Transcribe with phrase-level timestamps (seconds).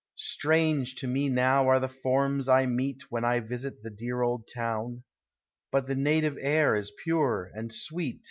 [0.15, 4.47] Strange to me now are the forms I meet When I visit the dear old
[4.51, 5.03] town;
[5.71, 8.19] But the native air is pure and sweet.